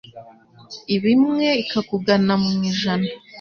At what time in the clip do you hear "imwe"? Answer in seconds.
1.15-1.47